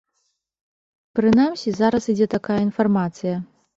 [1.19, 3.35] Прынамсі, зараз ідзе такая інфармацыя.